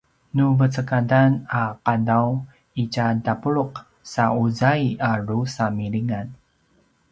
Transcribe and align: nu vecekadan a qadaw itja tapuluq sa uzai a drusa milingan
nu 0.37 0.45
vecekadan 0.59 1.31
a 1.61 1.63
qadaw 1.85 2.27
itja 2.83 3.07
tapuluq 3.25 3.73
sa 4.11 4.23
uzai 4.43 4.83
a 5.09 5.11
drusa 5.25 5.65
milingan 5.77 6.27